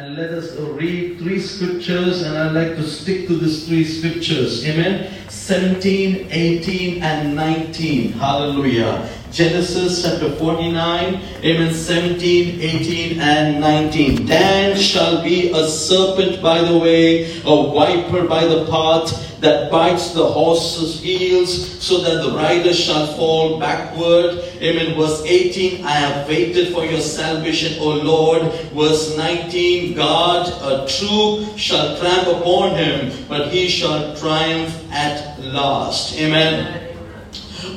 [0.00, 4.66] and let us read three scriptures, and I'd like to stick to these three scriptures.
[4.66, 5.12] Amen.
[5.28, 8.12] 17, 18, and 19.
[8.12, 9.06] Hallelujah.
[9.30, 14.26] Genesis chapter 49, amen, 17, 18, and 19.
[14.26, 20.12] Dan shall be a serpent by the way, a viper by the path that bites
[20.12, 24.38] the horse's heels, so that the rider shall fall backward.
[24.60, 24.96] Amen.
[24.96, 28.42] Verse 18, I have waited for your salvation, O Lord.
[28.72, 36.16] Verse 19, Gad, a troop shall tramp upon him, but he shall triumph at last.
[36.18, 36.88] Amen.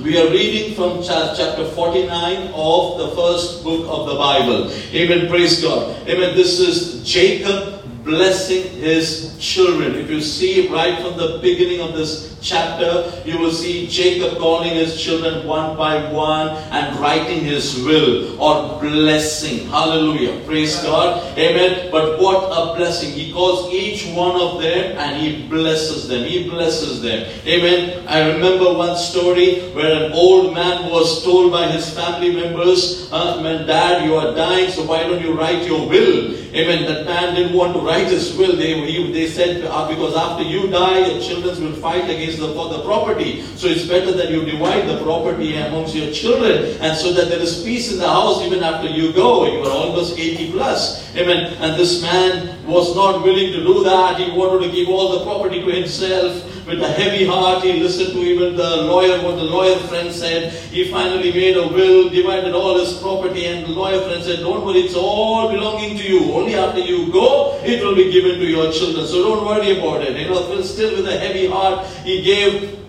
[0.03, 4.69] We are reading from chapter 49 of the first book of the Bible.
[4.91, 5.29] Amen.
[5.29, 5.95] Praise God.
[6.09, 6.35] Amen.
[6.35, 9.95] This is Jacob blessing his children.
[9.95, 14.75] If you see right from the beginning of this chapter, you will see Jacob calling
[14.75, 19.67] his children one by one and writing his will or blessing.
[19.69, 20.39] Hallelujah.
[20.45, 21.23] Praise God.
[21.37, 21.89] Amen.
[21.91, 23.11] But what a blessing.
[23.13, 26.25] He calls each one of them and he blesses them.
[26.25, 27.25] He blesses them.
[27.47, 28.05] Amen.
[28.07, 33.41] I remember one story where an old man was told by his family members, uh,
[33.65, 36.35] Dad, you are dying, so why don't you write your will?
[36.53, 36.85] Amen.
[36.85, 38.55] That man didn't want to write his will.
[38.55, 42.53] They, he, they said, uh, because after you die, your children will fight against the,
[42.53, 43.41] for the property.
[43.55, 46.77] So it's better that you divide the property amongst your children.
[46.81, 49.45] And so that there is peace in the house even after you go.
[49.45, 51.15] You are almost 80 plus.
[51.15, 51.53] Amen.
[51.59, 54.19] And this man was not willing to do that.
[54.19, 57.63] He wanted to give all the property to himself with a heavy heart.
[57.63, 60.53] He listened to even the lawyer, what the lawyer friend said.
[60.53, 64.65] He finally made a will, divided all his property, and the lawyer friend said, Don't
[64.65, 66.33] worry, it's all belonging to you.
[66.33, 69.07] Only after you go, it will be given to your children.
[69.07, 70.17] So don't worry about it.
[70.17, 72.82] You know, still with a heavy heart, he gave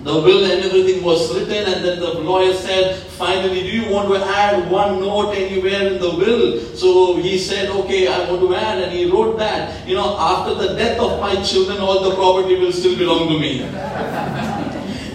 [0.00, 4.08] the will and everything was written, and then the lawyer said, Finally, do you want
[4.08, 6.60] to add one note anywhere in the will?
[6.76, 9.86] So he said, Okay, I want to add, and he wrote that.
[9.88, 13.38] You know, after the death of my children, all the property will still belong to
[13.38, 14.47] me.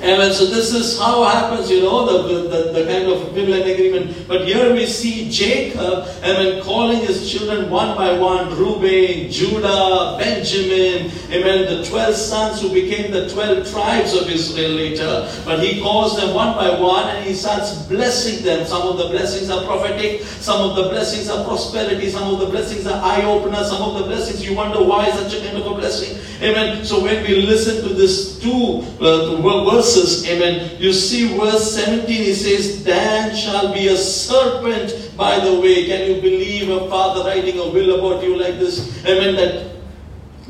[0.03, 0.33] Amen.
[0.33, 4.27] So this is how happens, you know, the, the, the kind of and agreement.
[4.27, 11.09] But here we see Jacob, amen, calling his children one by one, Reuben, Judah, Benjamin,
[11.31, 15.31] amen, the 12 sons who became the 12 tribes of Israel later.
[15.45, 18.65] But he calls them one by one and he starts blessing them.
[18.65, 22.47] Some of the blessings are prophetic, some of the blessings are prosperity, some of the
[22.47, 25.65] blessings are eye openers, some of the blessings you wonder why such a kind of
[25.65, 26.19] a blessing.
[26.41, 26.83] Amen.
[26.83, 32.07] So when we listen to this two uh, verses, verses, amen, you see verse 17,
[32.07, 35.85] he says, Dan shall be a serpent by the way.
[35.85, 39.05] Can you believe a father writing a will about you like this?
[39.05, 39.73] Amen, that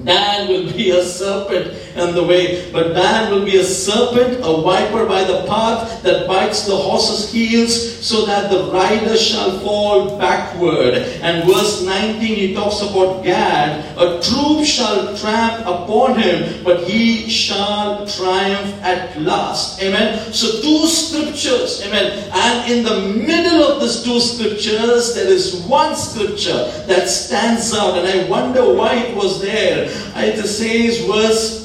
[0.04, 2.72] Dan will be a serpent and the way.
[2.72, 7.32] But Dan will be a serpent, a viper by the path that bites the horse's
[7.32, 10.96] heels, so that the rider shall fall backward.
[11.22, 13.98] And verse 19, he talks about Gad.
[13.98, 19.82] A troop shall tramp upon him, but he shall triumph at last.
[19.82, 20.34] Amen.
[20.34, 21.82] So two scriptures.
[21.86, 22.30] Amen.
[22.34, 27.98] And in the middle of these two scriptures, there is one scripture that stands out.
[27.98, 29.86] And I wonder why it was there.
[30.16, 31.63] It says, verse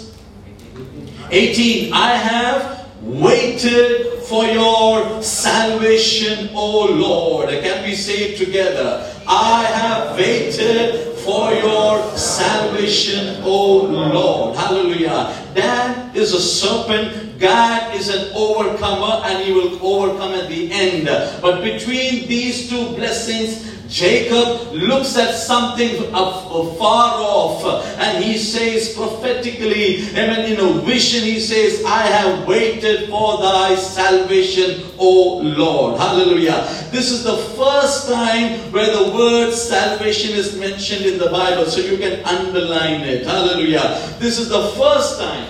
[1.31, 7.49] 18 I have waited for your salvation, O Lord.
[7.49, 9.15] Can we say it together?
[9.27, 14.57] I have waited for your salvation, O Lord.
[14.57, 15.35] Hallelujah.
[15.55, 17.39] Dan is a serpent.
[17.39, 21.07] Gad is an overcomer and he will overcome at the end.
[21.41, 27.65] But between these two blessings, Jacob looks at something far off
[27.99, 33.75] and he says prophetically, amen, in a vision, he says, I have waited for thy
[33.77, 35.99] salvation, O Lord.
[35.99, 36.69] Hallelujah.
[36.91, 41.81] This is the first time where the word salvation is mentioned in the Bible, so
[41.81, 43.27] you can underline it.
[43.27, 44.17] Hallelujah.
[44.19, 45.47] This is the first time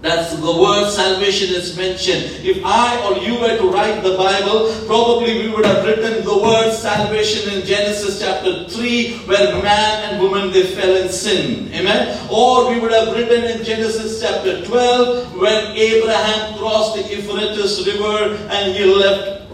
[0.00, 2.46] that's the word salvation is mentioned.
[2.46, 6.38] If I or you were to write the Bible, probably we would have written the
[6.38, 11.72] word salvation in Genesis chapter 3, where man and woman they fell in sin.
[11.74, 12.16] Amen.
[12.30, 18.36] Or we would have written in Genesis chapter 12, when Abraham crossed the Euphrates River
[18.50, 19.47] and he left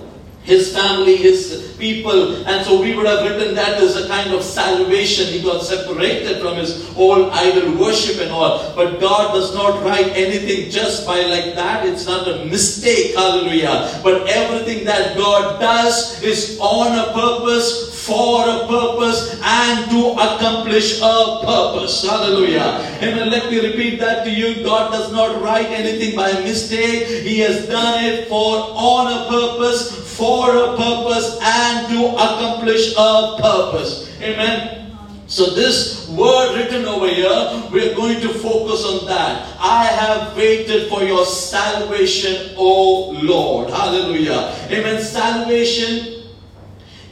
[0.45, 2.47] his family, his people.
[2.47, 5.27] And so we would have written that as a kind of salvation.
[5.27, 8.75] He got separated from his whole idol worship and all.
[8.77, 11.87] But God does not write anything just by like that.
[11.87, 13.15] It's not a mistake.
[13.15, 14.01] Hallelujah.
[14.03, 21.01] But everything that God does is on a purpose, for a purpose and to accomplish
[21.01, 22.05] a purpose.
[22.05, 22.85] Hallelujah.
[23.01, 23.31] Amen.
[23.31, 24.63] Let me repeat that to you.
[24.63, 27.09] God does not write anything by mistake.
[27.25, 33.39] He has done it for on a purpose, for a purpose, and to accomplish a
[33.41, 34.11] purpose.
[34.21, 34.85] Amen.
[35.27, 39.57] So this word written over here, we're going to focus on that.
[39.59, 43.71] I have waited for your salvation, O Lord.
[43.71, 44.55] Hallelujah.
[44.71, 45.03] Amen.
[45.03, 46.14] Salvation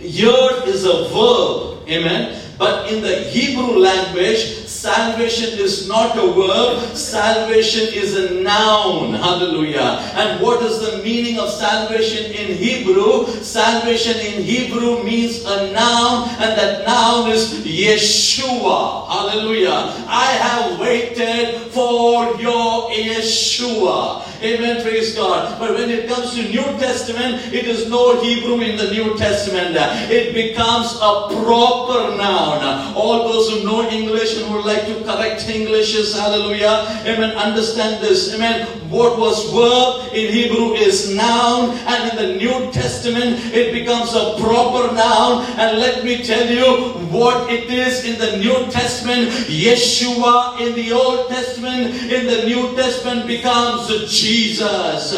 [0.03, 1.89] here is a verb.
[1.89, 2.39] Amen.
[2.59, 9.15] But in the Hebrew language, Salvation is not a verb, salvation is a noun.
[9.15, 10.03] Hallelujah.
[10.19, 13.29] And what is the meaning of salvation in Hebrew?
[13.43, 19.07] Salvation in Hebrew means a noun, and that noun is Yeshua.
[19.07, 19.95] Hallelujah.
[20.09, 24.32] I have waited for your Yeshua.
[24.43, 24.83] Amen.
[24.83, 25.57] Praise God.
[25.61, 29.77] But when it comes to New Testament, it is no Hebrew in the New Testament.
[30.11, 32.97] It becomes a proper noun.
[32.97, 36.87] All those who know English and would like to correct Englishes, hallelujah.
[37.07, 37.37] Amen.
[37.37, 38.35] Understand this.
[38.35, 38.67] Amen.
[38.91, 44.37] What was verb in Hebrew is noun, and in the New Testament, it becomes a
[44.41, 45.45] proper noun.
[45.57, 49.29] And let me tell you what it is in the New Testament.
[49.47, 54.32] Yeshua in the Old Testament, in the New Testament becomes Jesus.
[54.33, 55.13] Jesus.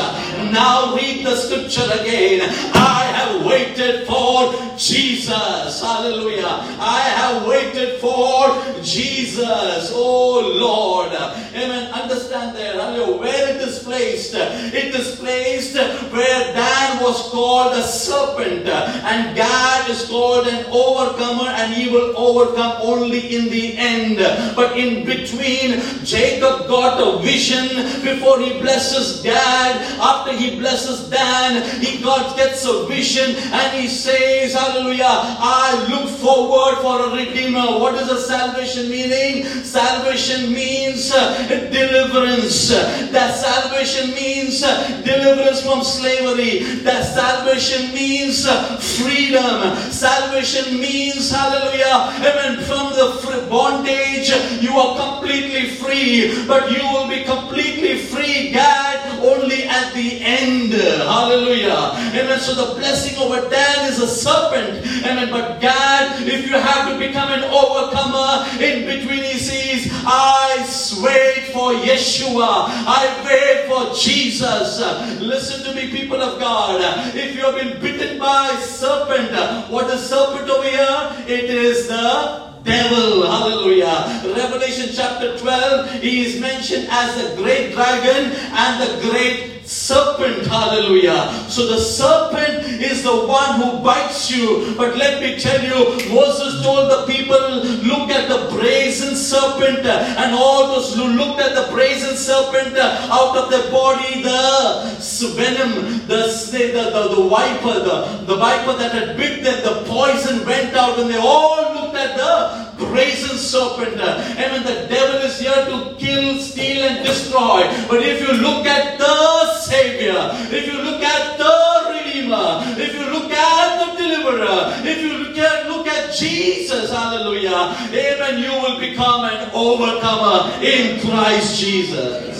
[0.50, 2.40] Now read the scripture again.
[2.74, 5.80] I have waited for Jesus.
[5.80, 6.58] Hallelujah.
[6.80, 9.92] I have waited for Jesus.
[9.94, 11.12] Oh Lord.
[11.54, 11.92] Amen.
[11.92, 12.72] Understand there.
[12.72, 13.20] Hallelujah.
[13.20, 14.34] Where it is placed.
[14.34, 15.76] It is placed
[16.12, 22.16] where Dan was called a serpent and Gad is called an overcomer and he will
[22.16, 24.18] overcome only in the end.
[24.56, 27.68] But in between, Jacob got a vision
[28.02, 33.80] before he blesses blesses dad, after he blesses Dan, he God gets a vision and
[33.80, 37.78] he says, Hallelujah, I look forward for a redeemer.
[37.78, 39.44] What is a salvation meaning?
[39.64, 42.68] Salvation means uh, deliverance.
[42.68, 46.60] That salvation means uh, deliverance from slavery.
[46.82, 49.76] That salvation means uh, freedom.
[49.90, 53.14] Salvation means, hallelujah, amen, from the
[53.50, 54.30] bondage
[54.62, 58.93] you are completely free, but you will be completely free, God
[59.24, 60.72] only at the end.
[60.72, 61.96] Hallelujah.
[62.14, 62.38] Amen.
[62.40, 64.84] So the blessing over Dan is a serpent.
[65.04, 65.30] Amen.
[65.30, 70.58] But Gad, if you have to become an overcomer, in between he says, I
[71.02, 72.66] wait for Yeshua.
[72.86, 74.80] I wait for Jesus.
[75.20, 76.80] Listen to me, people of God.
[77.14, 79.32] If you have been bitten by a serpent,
[79.70, 81.12] what is serpent over here?
[81.26, 83.26] It is the devil.
[83.26, 84.22] Hallelujah.
[84.34, 90.46] Revelation chapter 12, he is mentioned as the great dragon and the great serpent.
[90.46, 91.32] Hallelujah.
[91.48, 94.74] So the serpent is the one who bites you.
[94.76, 99.86] But let me tell you, Moses told the people, look at the brazen serpent.
[99.86, 104.93] And all those who looked at the brazen serpent out of their body, the
[105.32, 110.44] venom, the the, the, the viper, the, the viper that had bit them, the poison
[110.46, 114.00] went out and they all looked at the brazen serpent.
[114.00, 117.62] And when the devil is here to kill, steal and destroy.
[117.88, 121.54] But if you look at the Savior, if you look at the
[121.90, 127.74] Redeemer, if you look at the Deliverer, if you look at, look at Jesus, hallelujah,
[127.90, 132.33] amen, you will become an overcomer in Christ Jesus.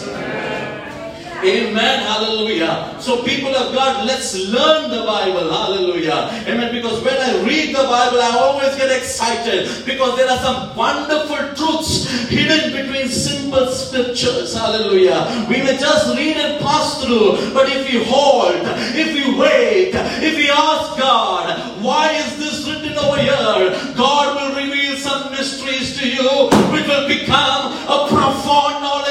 [1.45, 2.01] Amen.
[2.01, 2.97] Hallelujah.
[2.99, 5.53] So, people of God, let's learn the Bible.
[5.53, 6.31] Hallelujah.
[6.49, 6.73] Amen.
[6.73, 11.53] Because when I read the Bible, I always get excited because there are some wonderful
[11.53, 14.55] truths hidden between simple scriptures.
[14.55, 15.47] Hallelujah.
[15.51, 18.57] We may just read and pass through, but if we hold,
[18.97, 23.95] if we wait, if we ask God, why is this written over here?
[23.95, 29.04] God will reveal some mysteries to you which will become a profound knowledge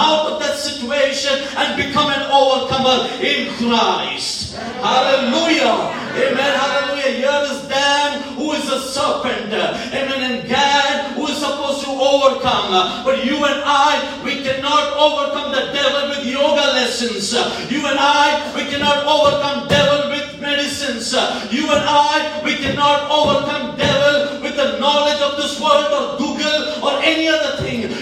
[0.00, 4.56] out of that situation and become an overcomer in Christ.
[4.80, 5.92] Hallelujah.
[6.16, 6.52] Amen.
[6.56, 7.12] Hallelujah.
[7.20, 9.52] Here is Dan who is a serpent.
[9.52, 10.20] Amen.
[10.32, 13.04] And Gad who is supposed to overcome.
[13.04, 17.32] But you and I, we cannot overcome the devil with yoga lessons.
[17.70, 21.12] You and I, we cannot overcome devil with medicines.
[21.52, 26.84] You and I, we cannot overcome devil with the knowledge of this world or Google
[26.84, 27.92] or any other thing.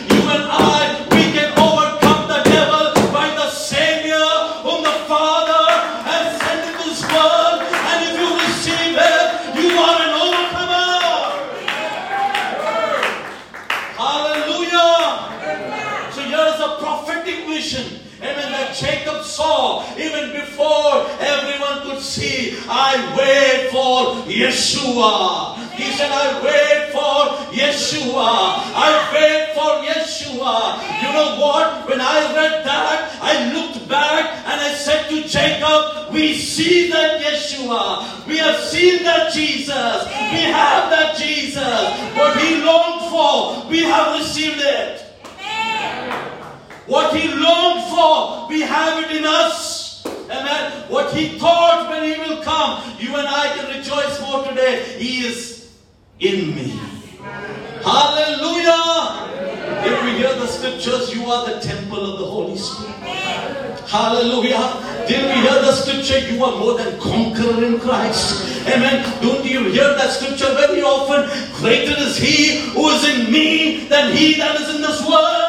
[24.39, 25.57] Yeshua.
[25.75, 28.63] He said, I wait for Yeshua.
[28.75, 30.79] I wait for Yeshua.
[31.03, 31.89] You know what?
[31.89, 37.21] When I read that, I looked back and I said to Jacob, We see that
[37.21, 38.27] Yeshua.
[38.27, 40.07] We have seen that Jesus.
[40.33, 41.83] We have that Jesus.
[42.17, 45.05] What he longed for, we have received it.
[46.87, 49.78] What he longed for, we have it in us.
[50.31, 50.91] Amen.
[50.91, 54.83] What he thought when he will come, you and I can rejoice for today.
[54.99, 55.73] He is
[56.21, 56.79] in me.
[57.83, 59.29] Hallelujah.
[59.81, 63.81] If we hear the scriptures, you are the temple of the Holy Spirit.
[63.89, 65.07] Hallelujah.
[65.09, 66.19] Did we hear the scripture?
[66.31, 68.67] You are more than conqueror in Christ.
[68.69, 69.03] Amen.
[69.23, 71.25] Don't you hear that scripture very often?
[71.57, 75.48] Greater is he who is in me than he that is in this world.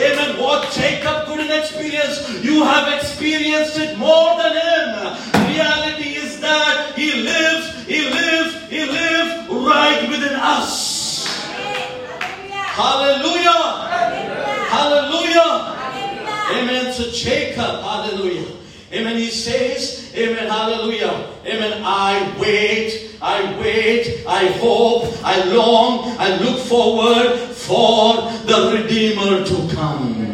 [0.00, 0.40] Amen.
[0.40, 5.50] What Jacob couldn't experience, you have experienced it more than him.
[5.52, 11.26] Reality is that he lives, he lives, he lives right within us.
[12.80, 13.60] Hallelujah.
[14.72, 15.76] Hallelujah.
[16.56, 16.92] Amen.
[16.94, 18.59] So Jacob, hallelujah.
[18.92, 19.16] Amen.
[19.16, 20.48] He says, Amen.
[20.48, 21.30] Hallelujah.
[21.46, 21.82] Amen.
[21.84, 29.74] I wait, I wait, I hope, I long, I look forward for the Redeemer to
[29.74, 30.30] come.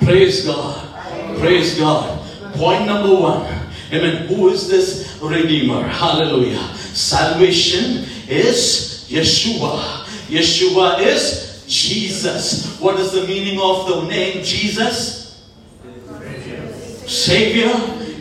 [0.00, 1.38] Praise God.
[1.40, 2.22] Praise God.
[2.54, 3.44] Point number one.
[3.92, 4.28] Amen.
[4.28, 5.82] Who is this Redeemer?
[5.82, 6.62] Hallelujah.
[6.76, 10.04] Salvation is Yeshua.
[10.28, 12.78] Yeshua is Jesus.
[12.78, 15.25] What is the meaning of the name Jesus?
[17.06, 17.72] Savior.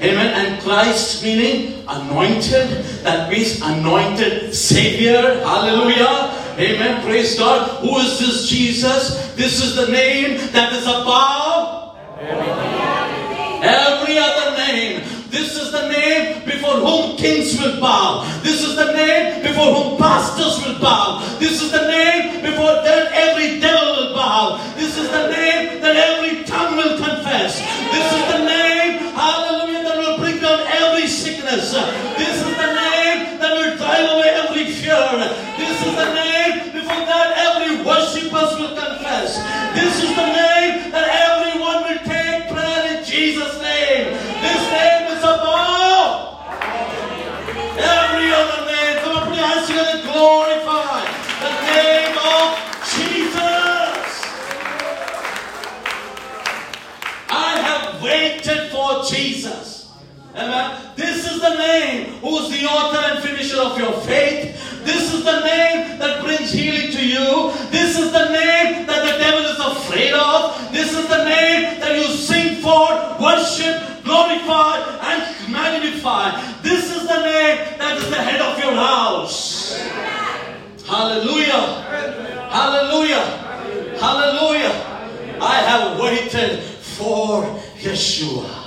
[0.01, 0.33] Amen.
[0.33, 2.85] And Christ meaning anointed.
[3.03, 5.39] That means anointed Savior.
[5.43, 6.31] Hallelujah.
[6.57, 7.03] Amen.
[7.03, 7.81] Praise God.
[7.81, 9.33] Who is this Jesus?
[9.35, 11.97] This is the name that is above
[13.65, 15.03] every other name.
[15.29, 18.23] This is the name before whom kings will bow.
[18.41, 21.19] This is the name before whom pastors will bow.
[21.39, 24.61] This is the name before that every devil will bow.
[24.77, 27.59] This is the name that every tongue will confess.
[27.91, 31.64] This is the name, hallelujah, that will bring down every sickness.
[31.75, 34.96] This is the name that will drive away every fear.
[35.60, 39.36] This is the name before that every worshippers will confess.
[39.75, 44.15] This is the name that everyone will take prayer in Jesus' name.
[44.39, 46.39] This name is above
[47.75, 48.96] every other name.
[49.03, 51.03] Come on, put your hands together glorify
[51.44, 52.55] the name of
[52.96, 54.08] Jesus.
[57.27, 59.75] I have waited for Jesus.
[60.35, 60.91] Amen.
[60.97, 64.83] This is the name who is the author and finisher of your faith.
[64.83, 67.53] This is the name that brings healing to you.
[67.71, 70.71] This is the name that the devil is afraid of.
[70.73, 72.83] This is the name that you sing for,
[73.23, 76.35] worship, glorify, and magnify.
[76.61, 79.79] This is the name that is the head of your house.
[80.85, 81.63] Hallelujah.
[82.51, 83.25] Hallelujah.
[83.99, 84.75] Hallelujah.
[85.41, 87.43] I have waited for
[87.79, 88.64] Yeshua.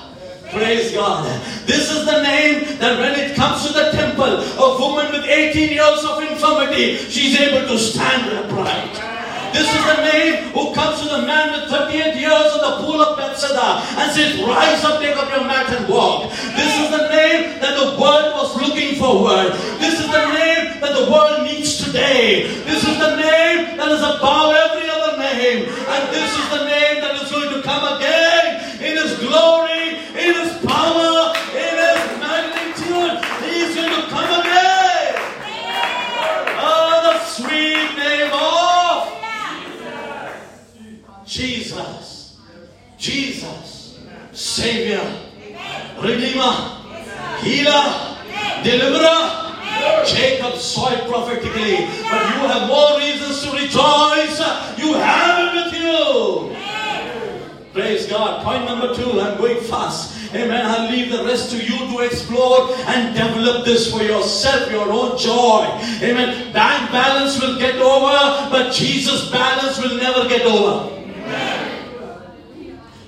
[0.51, 1.27] Praise God.
[1.67, 5.73] This is the name that when it comes to the temple, a woman with 18
[5.73, 9.19] years of infirmity, she's able to stand upright.
[9.53, 13.01] This is the name who comes to the man with 38 years of the pool
[13.01, 16.31] of Bethesda and says, Rise up, take up your mat and walk.
[16.31, 19.53] This is the name that the world was looking forward.
[19.81, 22.49] This is the name that the world needs today.
[22.65, 25.69] This is the name that is above every other name.
[25.69, 30.33] And this is the name that is going to come again in His glory, in
[30.45, 33.17] His power, in His magnitude.
[33.49, 35.15] He is going to come again.
[36.61, 39.19] Oh, the sweet name of
[41.29, 42.39] Jesus.
[42.97, 43.99] Jesus.
[44.69, 45.01] Savior.
[45.99, 46.53] Redeemer.
[47.41, 47.85] Healer.
[48.63, 49.45] Deliverer.
[50.05, 54.39] Jacob saw it prophetically, but you have more reasons to rejoice.
[54.77, 56.55] You have it with you.
[57.73, 58.45] Praise God.
[58.45, 60.35] Point number two, I'm going fast.
[60.35, 60.67] Amen.
[60.67, 65.17] I'll leave the rest to you to explore and develop this for yourself, your own
[65.17, 65.65] joy.
[66.03, 66.53] Amen.
[66.53, 70.95] Bank balance will get over, but Jesus' balance will never get over.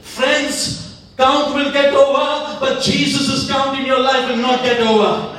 [0.00, 0.79] Friends,
[1.20, 5.36] count will get over, but Jesus' count in your life will not get over.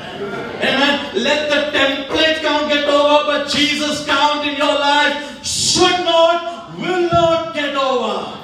[0.62, 1.16] Amen.
[1.16, 7.10] Let the template count get over, but Jesus' count in your life should not, will
[7.10, 8.38] not get over.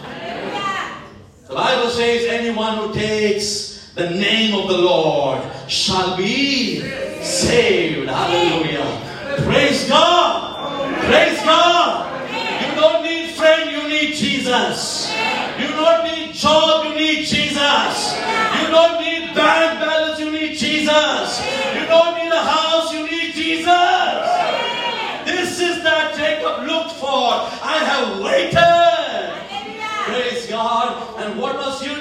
[1.48, 6.82] The Bible says, anyone who takes the name of the Lord shall be
[7.22, 8.10] saved.
[8.10, 9.44] Hallelujah.
[9.46, 11.06] Praise God.
[11.06, 12.32] Praise God.
[12.32, 15.14] You don't need friend, you need Jesus.
[15.60, 18.18] You don't need job, you need Jesus.
[18.62, 21.42] You don't need bank balance, you need Jesus.
[21.74, 23.66] You don't need a house, you need Jesus.
[25.26, 27.32] This is that Jacob looked for.
[27.64, 29.38] I have waited.
[30.06, 31.20] Praise God.
[31.20, 31.96] And what must you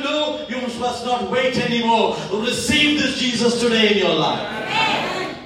[0.78, 2.16] Must not wait anymore.
[2.32, 4.46] Receive this Jesus today in your life.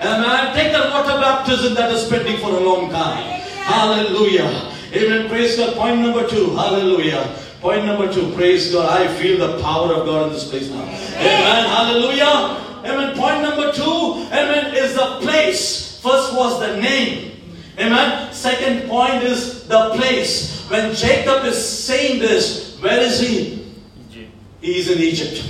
[0.02, 0.54] Amen.
[0.56, 3.40] Take the water baptism that is pending for a long time.
[3.62, 4.72] Hallelujah.
[4.92, 5.28] Amen.
[5.28, 5.76] Praise God.
[5.76, 6.50] Point number two.
[6.56, 7.37] Hallelujah.
[7.60, 8.32] Point number two.
[8.32, 8.90] Praise God.
[8.90, 10.82] I feel the power of God in this place now.
[10.82, 11.68] Amen.
[11.68, 12.56] Hallelujah.
[12.84, 13.16] Amen.
[13.16, 14.26] Point number two.
[14.32, 14.75] Amen.
[14.75, 16.00] Is the place.
[16.00, 17.37] First was the name.
[17.78, 18.32] Amen.
[18.32, 20.66] Second point is the place.
[20.68, 23.60] When Jacob is saying this, where is he?
[24.61, 25.45] He is in Egypt.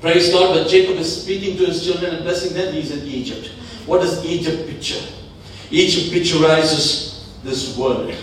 [0.00, 0.54] Praise God.
[0.54, 3.46] but Jacob is speaking to his children and blessing them, he is in Egypt.
[3.86, 5.02] What does Egypt picture?
[5.70, 8.14] Egypt picturizes this world.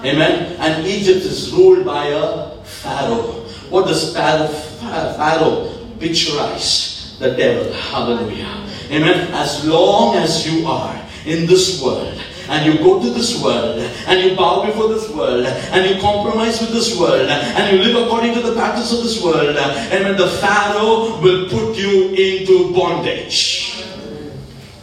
[0.00, 0.56] Amen.
[0.60, 3.46] And Egypt is ruled by a Pharaoh.
[3.70, 7.18] What does Pharaoh, Pharaoh picturize?
[7.18, 7.72] The devil.
[7.72, 8.66] Hallelujah.
[8.90, 9.32] Amen.
[9.32, 14.20] As long as you are in this world, and you go to this world and
[14.20, 18.34] you bow before this world and you compromise with this world and you live according
[18.34, 23.84] to the patterns of this world and when the Pharaoh will put you into bondage.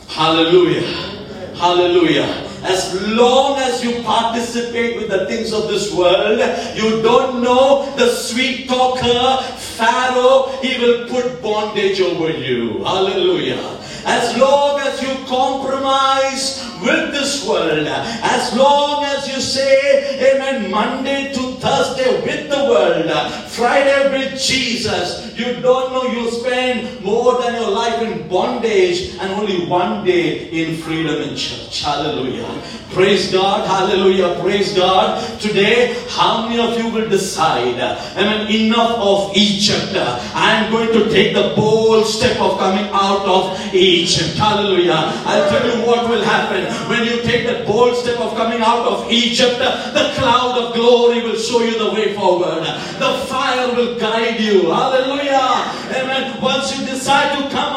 [0.07, 0.87] Hallelujah.
[1.55, 2.49] Hallelujah.
[2.63, 6.39] As long as you participate with the things of this world,
[6.75, 9.43] you don't know the sweet talker,
[9.75, 12.83] Pharaoh, he will put bondage over you.
[12.83, 13.59] Hallelujah.
[14.05, 21.33] As long as you compromise with this world, as long as you say, Amen, Monday
[21.33, 23.09] to Thursday with the world,
[23.49, 29.31] Friday with Jesus, you don't know you spend more than your life in bondage and
[29.33, 31.81] only one day in freedom in church.
[31.81, 32.47] Hallelujah.
[32.91, 33.65] Praise God.
[33.65, 34.39] Hallelujah.
[34.41, 35.17] Praise God.
[35.39, 39.95] Today, how many of you will decide, I mean, enough of Egypt.
[39.95, 44.37] I am going to take the bold step of coming out of Egypt.
[44.37, 45.11] Hallelujah.
[45.25, 48.85] I'll tell you what will happen when you take that bold step of coming out
[48.87, 49.59] of Egypt.
[49.59, 52.63] The cloud of glory will show you the way forward.
[52.63, 54.71] The fire will guide you.
[54.71, 55.71] Hallelujah.
[55.95, 56.41] Amen.
[56.41, 57.72] Once you decide to come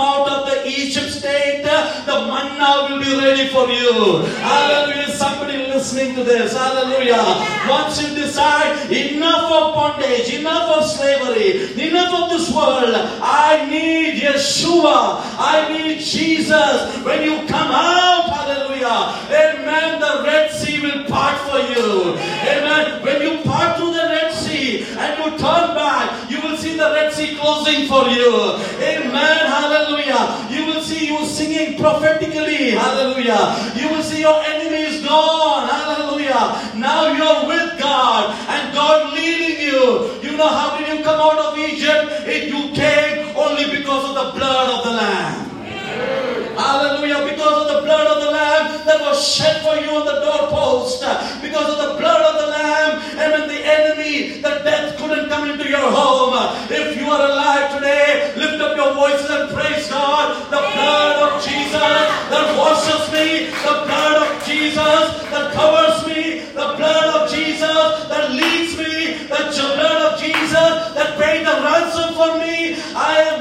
[3.06, 4.22] be ready for you.
[4.42, 5.10] Hallelujah.
[5.14, 6.52] Somebody listening to this.
[6.52, 7.22] Hallelujah.
[7.68, 14.20] Once you decide enough of bondage, enough of slavery, enough of this world, I need
[14.22, 15.22] Yeshua.
[15.38, 17.04] I need Jesus.
[17.04, 19.14] When you come out, hallelujah.
[19.30, 20.00] Amen.
[20.00, 22.14] The Red Sea will part for you.
[22.18, 23.02] Amen.
[23.02, 26.88] When you part through the Red Sea and you turn back, you will see the
[26.94, 28.30] Red Sea closing for you.
[28.78, 29.42] Amen.
[29.46, 30.22] Hallelujah.
[30.50, 32.70] You will see you singing prophetically.
[32.70, 33.74] Hallelujah.
[33.74, 35.68] You will see your enemy is gone.
[35.68, 36.78] Hallelujah.
[36.78, 40.14] Now you're with God and God leading you.
[40.22, 42.28] You know how did you come out of Egypt?
[42.28, 46.35] It, you came only because of the blood of the Lamb.
[46.56, 47.28] Hallelujah.
[47.30, 51.00] Because of the blood of the Lamb that was shed for you on the doorpost.
[51.42, 52.92] Because of the blood of the Lamb.
[53.20, 56.34] And when the enemy, the death couldn't come into your home.
[56.70, 60.50] If you are alive today, lift up your voices and praise God.
[60.50, 61.96] The blood of Jesus
[62.32, 63.52] that washes me.
[63.52, 66.40] The blood of Jesus that covers me.
[66.56, 69.28] The blood of Jesus that leads me.
[69.28, 69.44] The
[69.76, 72.80] blood of Jesus that paid the ransom for me.
[72.96, 73.35] I am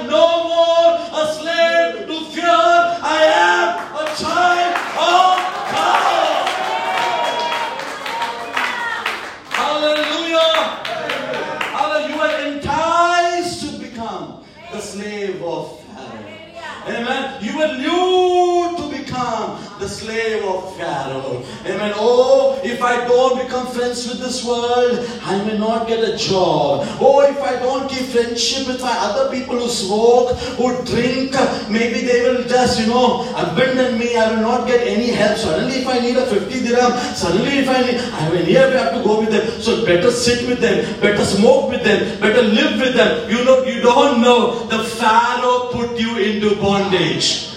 [23.06, 26.88] I don't become friends with this world, I may not get a job.
[27.00, 31.34] Oh, if I don't keep friendship with my other people who smoke, who drink,
[31.70, 34.18] maybe they will just, you know, abandon me.
[34.18, 35.38] I will not get any help.
[35.38, 38.94] Suddenly, if I need a 50 dirham, suddenly if I need, I will never have
[38.96, 39.62] to go with them.
[39.62, 43.30] So better sit with them, better smoke with them, better live with them.
[43.30, 44.66] You know, you don't know.
[44.66, 47.54] The Pharaoh put you into bondage.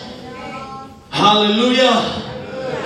[1.08, 2.27] Hallelujah.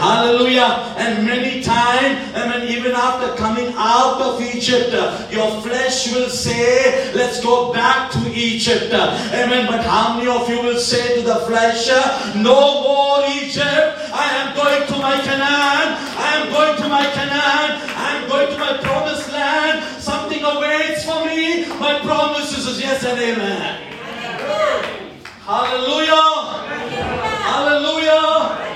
[0.02, 0.98] Hallelujah.
[0.98, 4.90] And many times, I mean, even after coming out of Egypt,
[5.30, 8.92] your flesh will say, let's go back to Egypt.
[8.92, 9.68] Amen.
[9.70, 11.86] But how many of you will say to the flesh,
[12.34, 14.10] no more Egypt.
[14.10, 15.86] I am going to my Canaan.
[16.18, 17.68] I am going to my Canaan.
[17.94, 20.02] I am going to my promised land.
[20.02, 21.64] Something awaits for me.
[21.78, 23.78] My promises is yes and amen.
[25.46, 26.26] Hallelujah.
[27.46, 28.71] Hallelujah.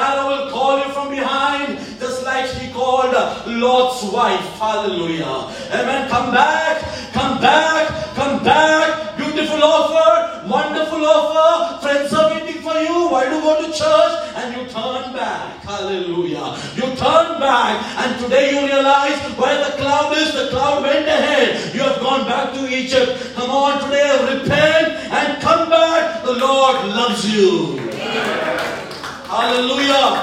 [0.00, 4.40] The Pharaoh will call you from behind, just like he called Lot's wife.
[4.58, 5.52] Hallelujah.
[5.76, 6.08] Amen.
[6.08, 6.80] Come back,
[7.12, 9.18] come back, come back.
[9.18, 11.82] Beautiful offer, wonderful offer.
[11.82, 13.10] Friends are waiting for you.
[13.12, 14.14] Why do you go to church?
[14.36, 15.60] And you turn back.
[15.64, 16.56] Hallelujah.
[16.76, 17.76] You turn back.
[18.00, 21.74] And today you realize where the cloud is, the cloud went ahead.
[21.74, 23.34] You have gone back to Egypt.
[23.34, 26.24] Come on today, repent and come back.
[26.24, 28.49] The Lord loves you.
[29.40, 30.22] Hallelujah.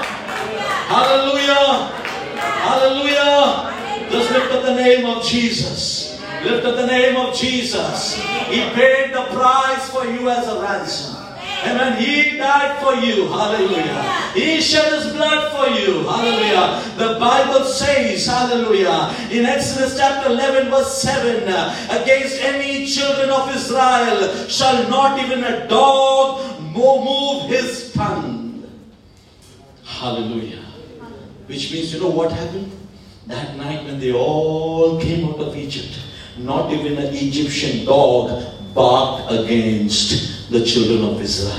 [0.94, 1.90] Hallelujah.
[2.38, 4.08] Hallelujah.
[4.12, 6.20] Just lift up the name of Jesus.
[6.44, 8.14] Lift up the name of Jesus.
[8.14, 11.16] He paid the price for you as a ransom.
[11.66, 12.00] Amen.
[12.00, 13.26] He died for you.
[13.26, 14.30] Hallelujah.
[14.34, 16.06] He shed his blood for you.
[16.06, 16.80] Hallelujah.
[16.96, 21.42] The Bible says, hallelujah, in Exodus chapter 11, verse 7,
[21.90, 28.47] against any children of Israel shall not even a dog move his tongue.
[29.88, 30.62] Hallelujah.
[31.46, 32.70] Which means, you know what happened?
[33.26, 35.98] That night when they all came out of Egypt,
[36.36, 41.54] not even an Egyptian dog barked against the children of Israel.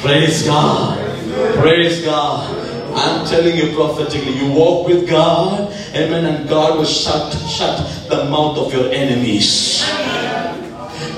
[0.00, 0.98] Praise God.
[1.60, 2.58] Praise God.
[2.94, 8.24] I'm telling you prophetically, you walk with God, amen, and God will shut, shut the
[8.24, 9.82] mouth of your enemies.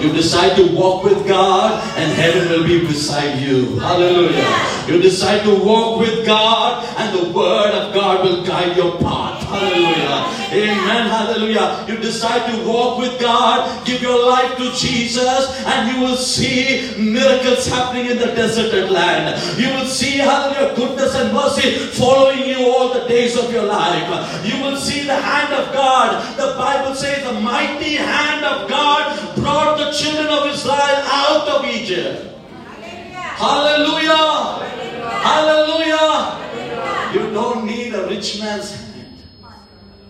[0.05, 3.79] You decide to walk with God and heaven will be beside you.
[3.79, 4.45] Hallelujah.
[4.87, 9.34] You decide to walk with God and the word of God will guide your path.
[9.55, 10.35] Hallelujah.
[10.51, 11.09] Amen.
[11.09, 11.85] Hallelujah.
[11.89, 16.95] You decide to walk with God, give your life to Jesus, and you will see
[16.99, 19.39] miracles happening in the deserted land.
[19.59, 24.07] You will see, hallelujah, goodness and mercy following you all the days of your life.
[24.45, 26.23] You will see the hand of God.
[26.37, 31.65] The Bible says the mighty hand of God brought the children of Israel out of
[31.65, 32.31] Egypt.
[33.39, 34.63] Hallelujah.
[35.27, 36.41] Hallelujah.
[37.15, 38.84] You don't need a rich man's hand.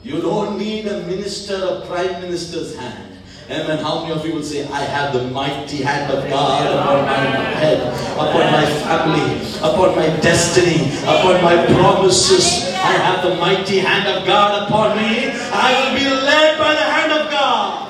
[0.05, 3.17] You don't need a minister or prime minister's hand.
[3.49, 3.79] Amen.
[3.79, 7.25] How many of you will say, I have the mighty hand of God upon my
[7.57, 7.81] head,
[8.13, 12.69] upon my family, upon my destiny, upon my promises.
[12.75, 15.31] I have the mighty hand of God upon me.
[15.33, 17.85] I will be led by the hand of God.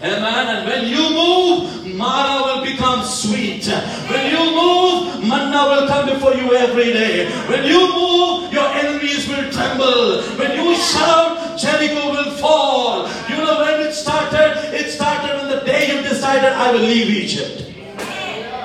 [0.00, 0.56] Amen.
[0.56, 3.66] And when you move, Mara will become sweet.
[3.66, 4.87] When you move,
[5.28, 7.30] manna will come before you every day.
[7.48, 10.22] When you move, your enemies will tremble.
[10.38, 13.08] When you shout, Jericho will fall.
[13.28, 14.74] You know when it started?
[14.74, 17.64] It started when the day you decided, I will leave Egypt.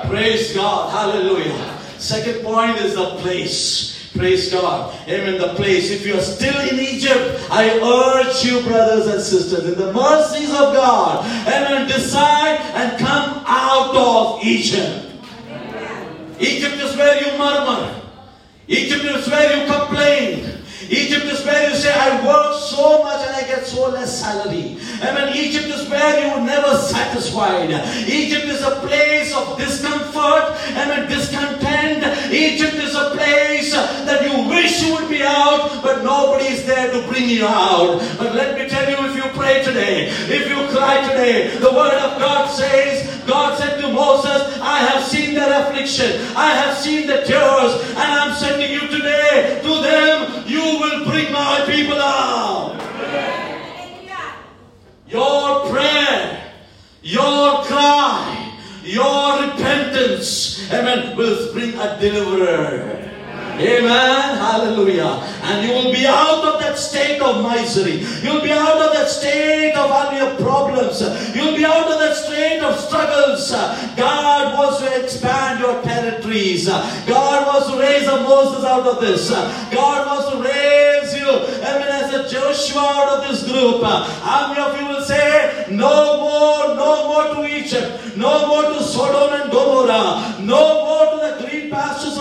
[0.08, 0.90] Praise God.
[0.90, 1.80] Hallelujah.
[1.98, 3.94] Second point is the place.
[4.14, 4.94] Praise God.
[5.08, 5.40] Amen.
[5.40, 5.90] The place.
[5.90, 10.50] If you are still in Egypt, I urge you, brothers and sisters, in the mercies
[10.50, 15.03] of God, amen, decide and come out of Egypt.
[16.40, 18.00] Egypt is where you murmur.
[18.66, 20.63] Egypt is where you complain.
[20.90, 24.76] Egypt is where you say, I work so much and I get so less salary.
[25.00, 27.70] I mean, Egypt is where you are never satisfied.
[28.08, 32.04] Egypt is a place of discomfort and discontent.
[32.32, 36.92] Egypt is a place that you wish you would be out, but nobody is there
[36.92, 37.98] to bring you out.
[38.18, 41.94] But let me tell you, if you pray today, if you cry today, the word
[41.94, 47.06] of God says, God said to Moses, I have seen their affliction, I have seen
[47.06, 50.44] the tears, and I'm sending you today to them.
[50.46, 52.80] You will bring my people out.
[55.08, 56.52] Your prayer,
[57.02, 63.13] your cry, your repentance, amen, will bring a deliverer.
[63.60, 64.36] Amen.
[64.36, 65.22] Hallelujah.
[65.42, 68.04] And you will be out of that state of misery.
[68.22, 71.00] You'll be out of that state of all your problems.
[71.34, 73.50] You'll be out of that state of struggles.
[73.96, 76.66] God wants to expand your territories.
[76.66, 79.30] God wants to raise a Moses out of this.
[79.30, 83.82] God wants to raise you, amen, as a Joshua out of this group.
[83.84, 88.82] How many of you will say, no more, no more to Egypt, no more to
[88.82, 92.13] Sodom and Gomorrah, no more to the green pastures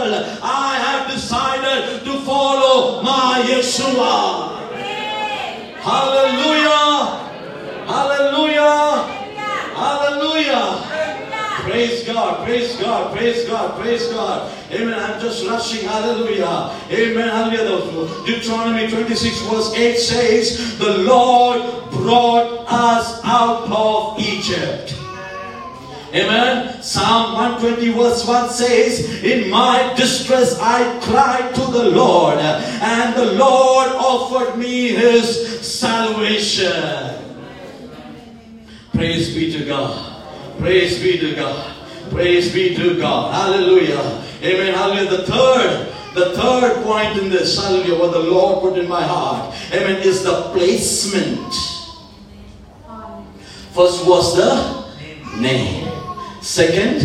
[0.00, 0.38] world.
[0.42, 4.56] I have decided to follow my Yeshua.
[5.80, 7.30] Hallelujah.
[7.86, 9.20] Hallelujah.
[9.74, 10.86] Hallelujah.
[11.62, 14.52] Praise God, praise God, praise God, praise God.
[14.72, 14.98] Amen.
[14.98, 15.86] I'm just rushing.
[15.86, 16.74] Hallelujah.
[16.90, 17.28] Amen.
[17.28, 18.24] Hallelujah.
[18.26, 24.94] Deuteronomy 26, verse 8 says, The Lord brought us out of Egypt.
[26.12, 26.82] Amen.
[26.82, 33.32] Psalm 120 verse 1 says, In my distress I cried to the Lord, and the
[33.34, 37.16] Lord offered me his salvation.
[38.92, 40.58] Praise be to God.
[40.58, 41.76] Praise be to God.
[42.10, 43.32] Praise be to God.
[43.32, 44.24] Hallelujah.
[44.42, 44.74] Amen.
[44.74, 45.10] Hallelujah.
[45.10, 49.54] The third, the third point in this, hallelujah, what the Lord put in my heart,
[49.72, 51.54] amen, is the placement.
[53.72, 55.89] First was the name.
[56.40, 57.00] Second,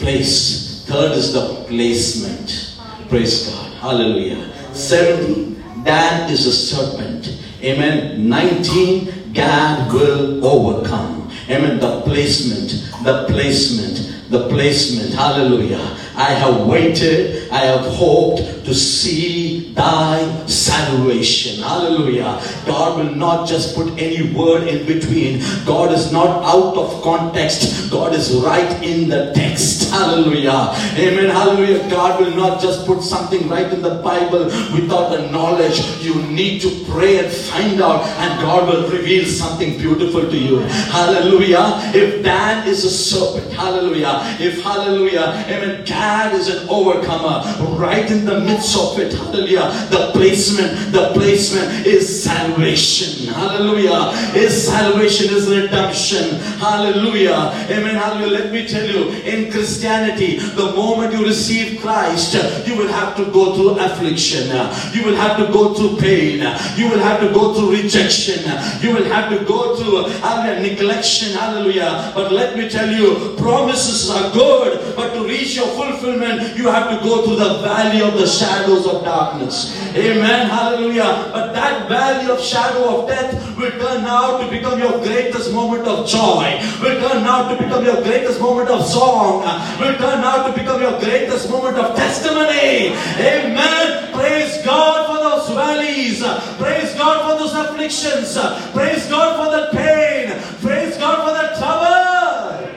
[0.00, 0.84] place.
[0.86, 2.76] Third is the placement.
[3.08, 3.72] Praise God.
[3.74, 4.52] Hallelujah.
[4.74, 7.38] 17, Dan is a serpent.
[7.62, 8.28] Amen.
[8.28, 11.30] 19, Gad will overcome.
[11.48, 11.78] Amen.
[11.78, 12.70] The placement,
[13.04, 15.14] the placement, the placement.
[15.14, 15.96] Hallelujah.
[16.16, 21.62] I have waited, I have hoped to see thy salvation.
[21.62, 22.42] Hallelujah.
[22.66, 25.40] God will not just put any word in between.
[25.64, 27.90] God is not out of context.
[27.90, 29.90] God is right in the text.
[29.90, 30.74] Hallelujah.
[30.98, 31.30] Amen.
[31.30, 31.88] Hallelujah.
[31.88, 35.78] God will not just put something right in the Bible without the knowledge.
[36.02, 40.58] You need to pray and find out, and God will reveal something beautiful to you.
[40.90, 41.80] Hallelujah.
[41.94, 44.36] If Dan is a serpent, hallelujah.
[44.40, 45.84] If hallelujah, amen.
[45.84, 47.44] Gad is an overcomer
[47.78, 49.12] right in the midst of it.
[49.12, 49.67] Hallelujah.
[49.90, 53.32] The placement, the placement is salvation.
[53.32, 54.12] Hallelujah.
[54.32, 56.40] His salvation is redemption.
[56.58, 57.52] Hallelujah.
[57.70, 57.96] Amen.
[57.96, 58.44] Hallelujah.
[58.44, 62.34] Let me tell you, in Christianity, the moment you receive Christ,
[62.66, 64.48] you will have to go through affliction.
[64.92, 66.40] You will have to go through pain.
[66.76, 68.44] You will have to go through rejection.
[68.80, 71.34] You will have to go through hallelujah, neglection.
[71.34, 72.12] Hallelujah.
[72.14, 76.88] But let me tell you, promises are good, but to reach your fulfillment, you have
[76.90, 79.57] to go through the valley of the shadows of darkness.
[79.94, 80.48] Amen.
[80.48, 81.30] Hallelujah.
[81.32, 85.86] But that valley of shadow of death will turn out to become your greatest moment
[85.86, 86.60] of joy.
[86.82, 89.42] Will turn out to become your greatest moment of song.
[89.80, 92.92] Will turn out to become your greatest moment of testimony.
[93.18, 94.12] Amen.
[94.12, 96.22] Praise God for those valleys.
[96.58, 98.36] Praise God for those afflictions.
[98.72, 100.30] Praise God for the pain.
[100.60, 102.68] Praise God for the trouble.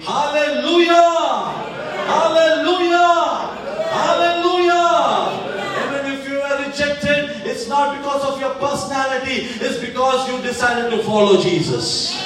[0.00, 1.56] Hallelujah.
[2.06, 3.16] Hallelujah.
[3.96, 4.86] Hallelujah.
[5.82, 10.90] Even if you are rejected, it's not because of your personality, it's because you decided
[10.90, 12.24] to follow Jesus.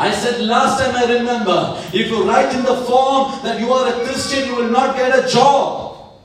[0.00, 3.88] I said last time I remember, if you write in the form that you are
[3.88, 6.20] a Christian, you will not get a job.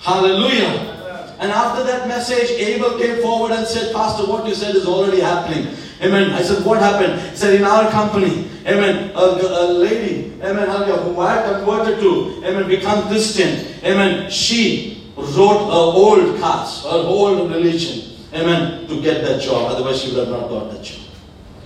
[0.00, 0.90] Hallelujah.
[1.38, 5.20] And after that message, Abel came forward and said, Pastor, what you said is already
[5.20, 5.76] happening.
[6.02, 6.32] Amen.
[6.32, 7.20] I said, what happened?
[7.30, 12.68] He said, in our company, amen, a, a lady, amen, who I converted to, amen,
[12.68, 19.40] become Christian, amen, she wrote her old caste, her old religion, amen, to get that
[19.40, 19.72] job.
[19.72, 21.00] Otherwise, she would have not got that job.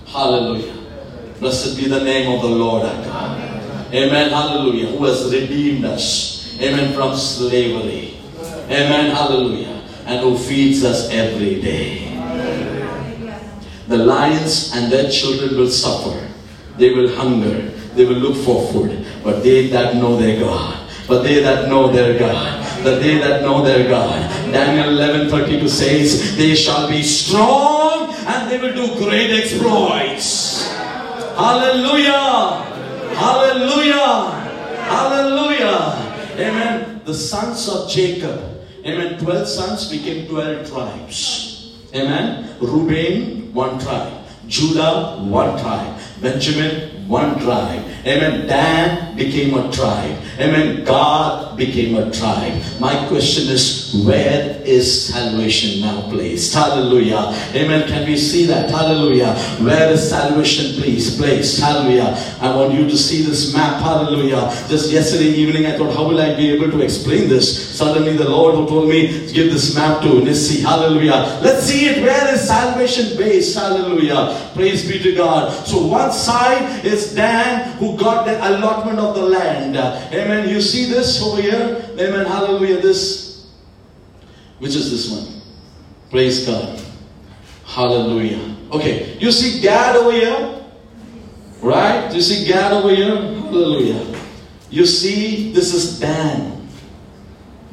[0.07, 0.75] Hallelujah.
[1.39, 3.49] Blessed be the name of the Lord our God.
[3.93, 4.29] Amen.
[4.29, 4.87] Hallelujah.
[4.87, 6.59] Who has redeemed us.
[6.59, 6.93] Amen.
[6.93, 8.17] From slavery.
[8.65, 9.11] Amen.
[9.11, 9.81] Hallelujah.
[10.05, 12.05] And who feeds us every day.
[13.87, 16.27] The lions and their children will suffer.
[16.77, 17.61] They will hunger.
[17.95, 19.05] They will look for food.
[19.23, 20.87] But they that know their God.
[21.07, 22.58] But they that know their God.
[22.83, 24.29] The they that know their God.
[24.51, 30.67] Daniel 11 32 says, They shall be strong and they will do great exploits.
[31.35, 32.63] Hallelujah.
[33.15, 34.31] Hallelujah.
[34.87, 35.79] Hallelujah.
[36.39, 37.01] Amen.
[37.05, 38.39] The sons of Jacob.
[38.85, 39.19] Amen.
[39.19, 41.75] 12 sons became 12 tribes.
[41.93, 42.55] Amen.
[42.61, 44.13] Reuben, one tribe.
[44.47, 45.99] Judah, one tribe.
[46.21, 47.83] Benjamin, one tribe.
[48.05, 48.47] Amen.
[48.47, 50.15] Dan became a tribe.
[50.39, 50.85] Amen.
[50.85, 52.61] Gad became a tribe.
[52.79, 56.53] My question is, where is salvation now placed?
[56.53, 57.33] Hallelujah.
[57.55, 57.87] Amen.
[57.87, 58.69] Can we see that?
[58.69, 59.33] Hallelujah.
[59.59, 61.59] Where is salvation please placed?
[61.59, 62.15] Hallelujah.
[62.39, 63.81] I want you to see this map.
[63.81, 64.47] Hallelujah.
[64.69, 67.75] Just yesterday evening, I thought, how will I be able to explain this?
[67.75, 70.61] Suddenly, the Lord who told me, give this map to Nissi.
[70.61, 71.39] Hallelujah.
[71.41, 72.03] Let's see it.
[72.03, 73.57] Where is salvation based?
[73.57, 74.51] Hallelujah.
[74.53, 75.51] Praise be to God.
[75.65, 79.75] So, one side is Dan who got the allotment of the land.
[79.75, 80.49] Amen.
[80.49, 81.83] You see this over here?
[81.93, 82.25] Amen.
[82.25, 82.81] Hallelujah.
[82.81, 83.49] This,
[84.59, 85.41] which is this one?
[86.09, 86.81] Praise God.
[87.65, 88.55] Hallelujah.
[88.71, 89.17] Okay.
[89.19, 90.63] You see Gad over here?
[91.61, 92.13] Right?
[92.13, 93.15] You see Gad over here?
[93.15, 94.15] Hallelujah.
[94.69, 96.67] You see, this is Dan.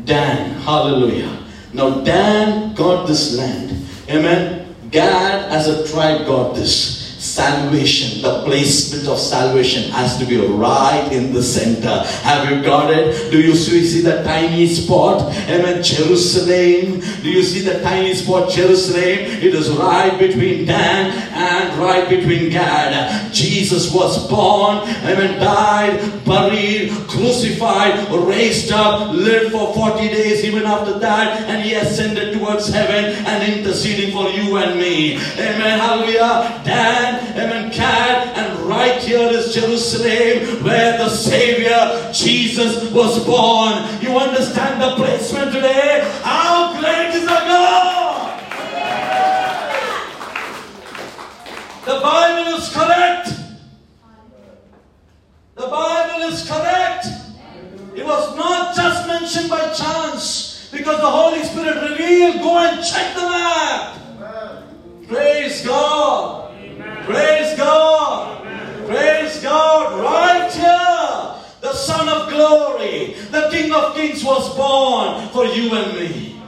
[0.05, 0.61] Dan.
[0.61, 1.45] Hallelujah.
[1.73, 3.87] Now, Dan got this land.
[4.09, 4.75] Amen.
[4.91, 11.09] Gad as a tribe got this salvation, the placement of salvation has to be right
[11.12, 12.05] in the center.
[12.22, 13.31] Have you got it?
[13.31, 15.22] Do you see the tiny spot?
[15.48, 15.83] Amen.
[15.83, 17.00] Jerusalem.
[17.22, 19.18] Do you see the tiny spot, Jerusalem?
[19.42, 23.33] It is right between Dan and right between Gad.
[23.33, 30.98] Jesus was born, amen, died, buried, crucified, raised up, lived for 40 days even after
[30.98, 35.16] that, and he ascended towards heaven and interceding for you and me.
[35.16, 35.79] Amen.
[35.79, 36.62] Hallelujah.
[36.64, 37.71] Dan Amen.
[37.71, 43.75] Gad, and right here is Jerusalem where the Savior Jesus was born.
[44.03, 46.09] You understand the placement today?
[46.23, 48.42] How great is our God?
[51.85, 53.29] The Bible is correct.
[55.55, 57.07] The Bible is correct.
[57.95, 62.40] It was not just mentioned by chance because the Holy Spirit revealed.
[62.42, 63.97] Go and check the map.
[65.07, 66.46] Praise God.
[67.07, 68.42] Praise God.
[68.88, 70.03] Praise God.
[70.03, 75.97] Right here, the Son of Glory, the King of Kings was born for you and
[75.97, 76.42] me.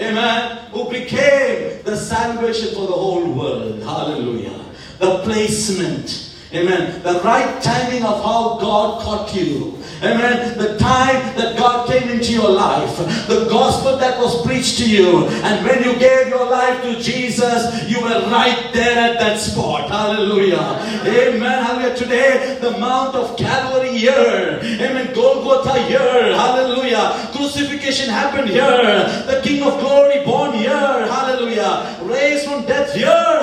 [0.00, 0.68] Amen.
[0.72, 3.80] Who became the salvation for the whole world.
[3.84, 4.64] Hallelujah.
[4.98, 6.29] The placement.
[6.52, 7.00] Amen.
[7.02, 9.78] The right timing of how God caught you.
[10.02, 10.58] Amen.
[10.58, 12.96] The time that God came into your life,
[13.28, 17.88] the gospel that was preached to you, and when you gave your life to Jesus,
[17.88, 19.88] you were right there at that spot.
[19.90, 20.56] Hallelujah.
[21.04, 21.64] Amen.
[21.64, 21.96] Hallelujah.
[21.96, 24.58] Today, the Mount of Calvary here.
[24.62, 25.14] Amen.
[25.14, 26.34] Golgotha here.
[26.34, 27.30] Hallelujah.
[27.32, 29.04] Crucifixion happened here.
[29.26, 30.70] The King of Glory born here.
[30.70, 31.98] Hallelujah.
[32.02, 33.39] Raised from death here.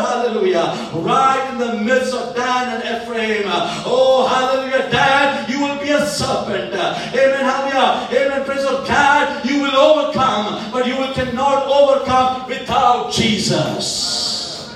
[0.94, 3.44] Right in the midst of Dan and Ephraim.
[3.86, 4.90] Oh, hallelujah.
[4.92, 6.74] Dan, you will be a serpent serpent.
[6.74, 7.46] Amen.
[7.46, 8.08] Hallelujah.
[8.12, 8.46] Amen.
[8.46, 9.46] Praise of God.
[9.46, 14.76] You will overcome, but you will cannot overcome without Jesus.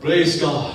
[0.00, 0.72] Praise God.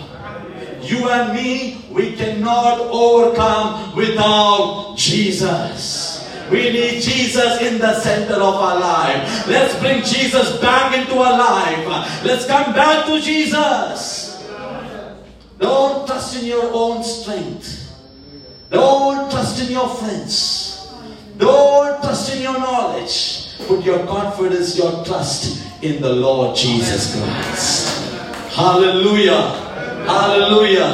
[0.82, 6.19] You and me, we cannot overcome without Jesus.
[6.52, 9.48] We need Jesus in the center of our life.
[9.48, 12.24] Let's bring Jesus back into our life.
[12.26, 14.48] Let's come back to Jesus.
[15.60, 17.94] Don't trust in your own strength.
[18.72, 20.92] Don't trust in your friends.
[21.38, 23.56] Don't trust in your knowledge.
[23.68, 28.12] Put your confidence, your trust in the Lord Jesus Christ.
[28.56, 29.42] Hallelujah.
[30.08, 30.92] Hallelujah.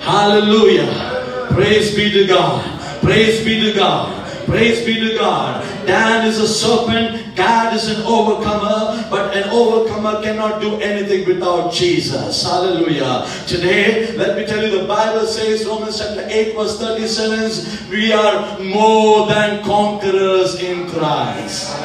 [0.00, 1.48] Hallelujah.
[1.50, 2.62] Praise be to God.
[3.00, 4.21] Praise be to God.
[4.46, 5.62] Praise be to God.
[5.86, 7.34] Dan is a serpent.
[7.36, 9.06] Gad is an overcomer.
[9.10, 12.42] But an overcomer cannot do anything without Jesus.
[12.42, 13.26] Hallelujah.
[13.46, 18.58] Today, let me tell you, the Bible says, Romans chapter 8, verse 37, we are
[18.60, 21.76] more than conquerors in Christ.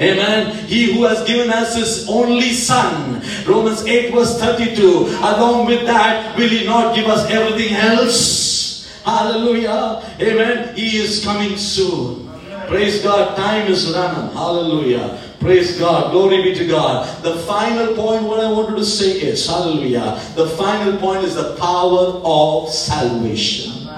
[0.00, 0.64] Amen.
[0.66, 3.20] He who has given us his only son.
[3.44, 5.06] Romans 8 verse 32.
[5.18, 8.67] Along with that, will he not give us everything else?
[9.08, 10.04] Hallelujah.
[10.20, 10.76] Amen.
[10.76, 12.28] He is coming soon.
[12.66, 13.34] Praise God.
[13.36, 14.36] Time is running.
[14.36, 15.18] Hallelujah.
[15.40, 16.12] Praise God.
[16.12, 17.08] Glory be to God.
[17.22, 20.20] The final point, what I wanted to say is, hallelujah.
[20.34, 23.88] The final point is the power of salvation.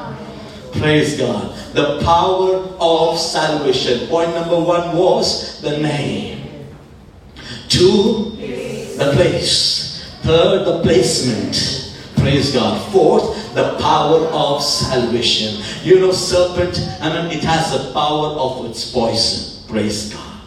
[0.74, 1.56] Praise God.
[1.74, 4.06] The power of salvation.
[4.06, 6.68] Point number one was the name.
[7.68, 8.36] Two,
[8.96, 10.06] the place.
[10.22, 11.96] Third, the placement.
[12.16, 12.78] Praise God.
[12.92, 15.62] Fourth, the power of salvation.
[15.82, 19.68] You know, serpent, I mean, it has the power of its poison.
[19.68, 20.40] Praise God.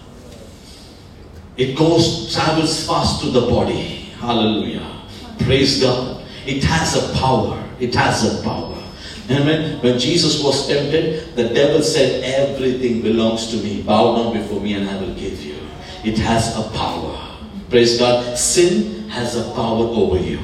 [1.57, 4.09] It goes, travels fast to the body.
[4.19, 5.01] Hallelujah.
[5.39, 6.25] Praise God.
[6.45, 7.61] It has a power.
[7.79, 8.81] It has a power.
[9.29, 13.81] And when, when Jesus was tempted, the devil said, Everything belongs to me.
[13.81, 15.55] Bow down before me and I will give you.
[16.03, 17.37] It has a power.
[17.69, 18.37] Praise God.
[18.37, 20.39] Sin has a power over you.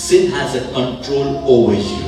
[0.00, 2.06] Sin has a control over you.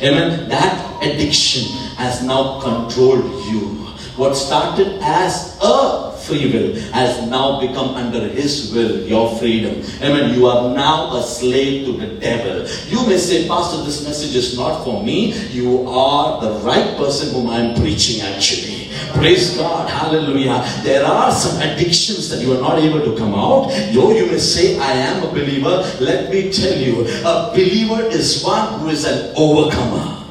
[0.00, 0.48] Amen.
[0.48, 1.64] That addiction
[1.96, 3.84] has now controlled you.
[4.16, 9.82] What started as a free will has now become under his will, your freedom.
[10.00, 10.34] Amen.
[10.34, 12.66] You are now a slave to the devil.
[12.88, 15.34] You may say, Pastor, this message is not for me.
[15.50, 18.75] You are the right person whom I am preaching actually.
[19.14, 19.88] Praise God.
[19.88, 20.64] Hallelujah.
[20.82, 23.70] There are some addictions that you are not able to come out.
[23.92, 25.82] Though you may say, I am a believer.
[26.00, 30.24] Let me tell you, a believer is one who is an overcomer.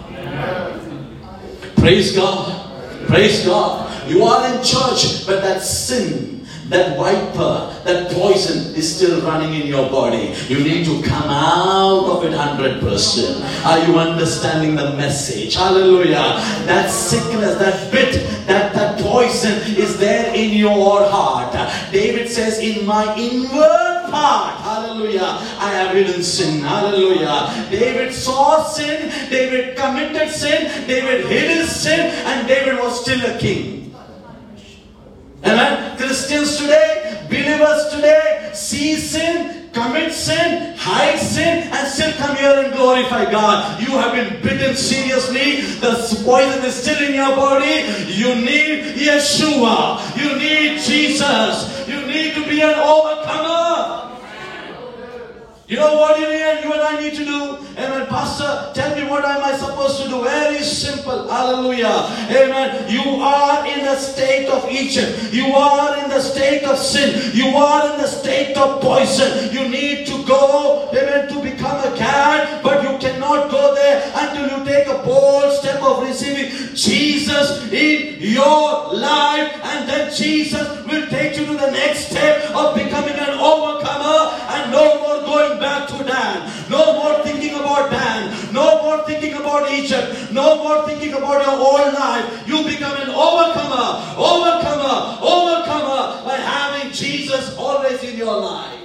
[1.77, 3.07] Praise God.
[3.07, 4.09] Praise God.
[4.09, 6.34] You are in church, but that sin
[6.69, 10.33] that viper, that poison is still running in your body.
[10.47, 13.65] You need to come out of it 100%.
[13.65, 15.55] Are you understanding the message?
[15.55, 16.41] Hallelujah.
[16.65, 18.15] That sickness, that bit,
[18.47, 21.53] that, that poison is there in your heart.
[21.91, 26.61] David says, in my inward part, hallelujah, I have hidden sin.
[26.61, 27.67] Hallelujah.
[27.69, 33.37] David saw sin, David committed sin, David hid his sin, and David was still a
[33.37, 33.95] king.
[35.43, 35.84] Amen.
[36.25, 42.73] Christians today, believers today, see sin, commit sin, hide sin, and still come here and
[42.73, 43.79] glorify God.
[43.79, 45.61] You have been bitten seriously.
[45.81, 45.93] The
[46.25, 47.85] poison is still in your body.
[48.11, 50.01] You need Yeshua.
[50.17, 51.87] You need Jesus.
[51.87, 53.64] You need to be an overcomer.
[55.67, 57.57] You know what you and you and I need to do?
[57.81, 58.05] Amen.
[58.05, 60.21] Pastor, tell me what am I supposed to do?
[60.21, 61.27] Very simple.
[61.27, 62.05] Hallelujah.
[62.29, 62.85] Amen.
[62.87, 65.33] You are in the state of Egypt.
[65.33, 67.31] You are in the state of sin.
[67.33, 69.51] You are in the state of poison.
[69.51, 74.59] You need to go, amen, to become a cat, but you cannot go there until
[74.59, 81.07] you take a bold step of receiving Jesus in your life, and then Jesus will
[81.07, 85.87] take you to the next step of becoming an overcomer and no more going back
[85.89, 86.69] to Dan.
[86.69, 88.53] No more thinking about Dan.
[88.53, 90.31] No more thinking about Egypt.
[90.31, 92.47] No more thinking about your old life.
[92.47, 98.79] You become an overcomer, overcomer, overcomer by having Jesus always in your life.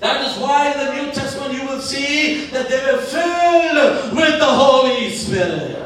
[0.00, 4.38] That is why in the New Testament you will see that they were filled with
[4.40, 5.78] the Holy Spirit.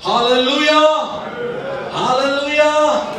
[0.00, 1.22] Hallelujah.
[1.94, 3.16] Hallelujah.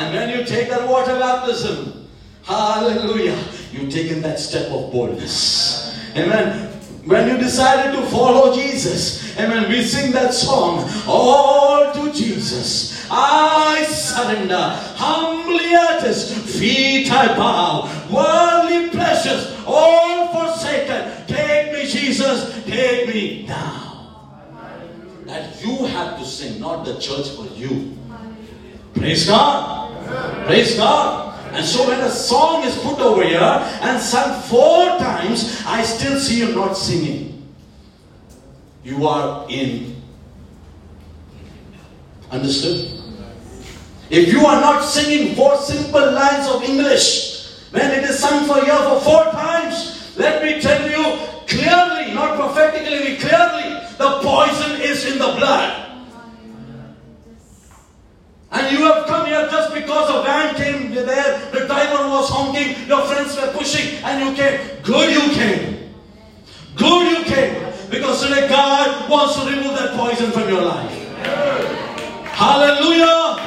[0.00, 2.08] And when you take that water baptism,
[2.42, 3.36] hallelujah,
[3.80, 5.96] you've taken that step of boldness.
[6.16, 6.68] Amen.
[7.04, 13.08] When you decided to follow Jesus, amen, we sing that song, All to Jesus.
[13.10, 14.60] I surrender,
[14.96, 21.26] humbly at his feet I bow, worldly pleasures, all forsaken.
[21.26, 24.36] Take me, Jesus, take me now.
[25.24, 27.96] That you have to sing, not the church for you.
[28.94, 30.46] Praise God.
[30.46, 31.29] Praise God.
[31.52, 36.18] And so when a song is put over here and sung four times, I still
[36.18, 37.48] see you not singing.
[38.84, 40.00] You are in.
[42.30, 43.00] Understood?
[44.10, 47.30] If you are not singing four simple lines of English,
[47.70, 52.36] when it is sung for you for four times, let me tell you clearly, not
[52.36, 55.89] prophetically, clearly, the poison is in the blood.
[58.52, 62.88] And you have come here just because a van came there, the driver was honking,
[62.88, 64.82] your friends were pushing, and you came.
[64.82, 65.94] Good you came.
[66.74, 67.54] Good you came.
[67.90, 70.92] Because today God wants to remove that poison from your life.
[72.34, 73.38] Hallelujah.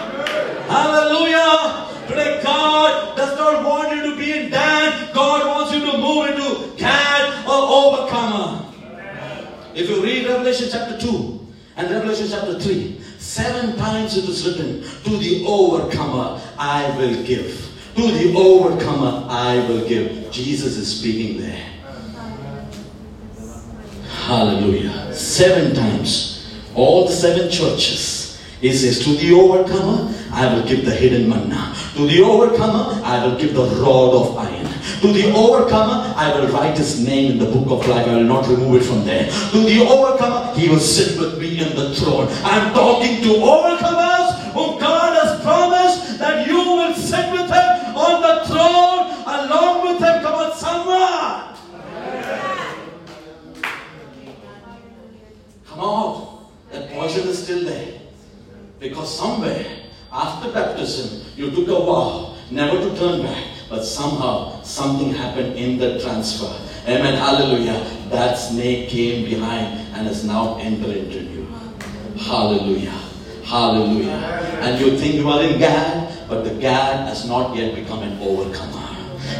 [0.67, 2.07] Hallelujah.
[2.07, 5.13] Today God does not want you to be in Dan.
[5.13, 8.71] God wants you to move into Gad or overcomer.
[9.75, 11.47] If you read Revelation chapter 2
[11.77, 13.02] and Revelation chapter 3,
[13.33, 17.67] seven times it is written, To the overcomer I will give.
[17.95, 20.31] To the overcomer I will give.
[20.31, 21.65] Jesus is speaking there.
[24.27, 25.13] Hallelujah.
[25.13, 26.61] Seven times.
[26.75, 28.39] All the seven churches.
[28.61, 31.75] He says, To the overcomer I will give the hidden manna.
[31.95, 34.62] To the overcomer I will give the rod of iron.
[35.03, 38.07] To the overcomer, I will write his name in the book of life.
[38.07, 39.25] I will not remove it from there.
[39.51, 42.29] To the overcomer, he will sit with me in the throne.
[42.41, 48.21] I'm talking to overcomers whom God has promised that you will sit with him on
[48.21, 50.21] the throne along with him.
[50.23, 51.53] Come on, someone.
[55.67, 56.47] Come on.
[56.71, 57.99] That poison is still there.
[58.79, 59.65] Because somewhere
[60.13, 63.52] after baptism, you took a vow never to turn back.
[63.69, 66.53] But somehow something happened in the transfer.
[66.87, 67.15] Amen.
[67.15, 67.85] Hallelujah.
[68.09, 71.47] That snake came behind and has now entered into you.
[72.17, 72.99] Hallelujah.
[73.43, 74.59] Hallelujah.
[74.61, 78.19] And you think you are in Gad, but the Gad has not yet become an
[78.21, 78.83] overcomer.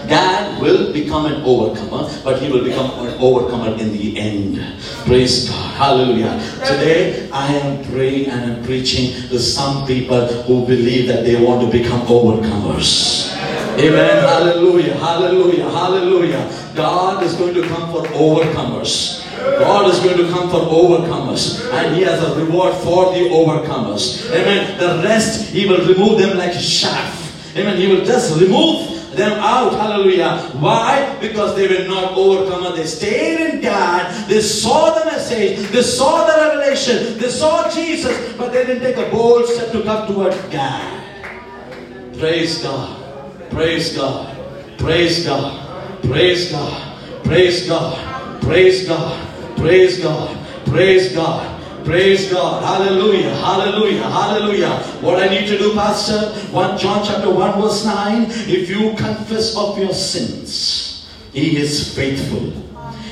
[0.08, 4.60] Gad will become an overcomer, but he will become an overcomer in the end.
[5.06, 5.76] Praise God.
[5.76, 6.40] Hallelujah.
[6.66, 11.62] Today I am praying and I'm preaching to some people who believe that they want
[11.62, 13.33] to become overcomers.
[13.80, 14.24] Amen.
[14.24, 14.94] Hallelujah.
[14.96, 15.70] Hallelujah.
[15.70, 16.72] Hallelujah.
[16.76, 19.24] God is going to come for overcomers.
[19.60, 21.68] God is going to come for overcomers.
[21.74, 24.30] And He has a reward for the overcomers.
[24.32, 24.78] Amen.
[24.78, 27.58] The rest, He will remove them like a shaft.
[27.58, 27.78] Amen.
[27.78, 29.74] He will just remove them out.
[29.74, 30.38] Hallelujah.
[30.60, 31.18] Why?
[31.20, 32.76] Because they were not overcomer.
[32.76, 34.30] They stayed in God.
[34.30, 35.68] They saw the message.
[35.70, 37.18] They saw the revelation.
[37.18, 38.36] They saw Jesus.
[38.38, 41.00] But they didn't take a bold step to come toward God.
[42.18, 43.03] Praise God.
[43.54, 44.36] Praise God.
[44.80, 46.02] Praise God.
[46.02, 47.24] Praise God.
[47.24, 48.42] Praise God.
[48.42, 49.58] Praise God.
[49.58, 50.66] Praise God.
[50.66, 51.86] Praise God.
[51.86, 52.64] Praise God.
[52.64, 53.36] Hallelujah.
[53.36, 54.10] Hallelujah.
[54.10, 54.80] Hallelujah.
[55.02, 56.32] What I need to do, Pastor?
[56.52, 58.26] 1 John chapter 1 verse 9.
[58.50, 62.52] If you confess of your sins, He is faithful.